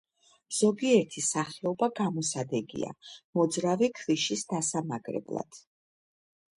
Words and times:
ზოგიერთი 0.59 1.23
სახეობა 1.25 1.91
გამოსადეგია 2.01 2.91
მოძრავი 3.41 3.93
ქვიშის 4.01 4.49
დასამაგრებლად. 4.57 5.67